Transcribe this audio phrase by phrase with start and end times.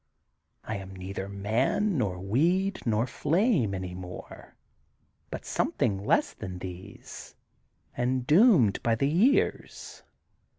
[0.63, 4.55] I am neither man nor weed nor flame any more
[5.29, 7.35] but something less than these
[7.95, 10.01] and doomed by the years.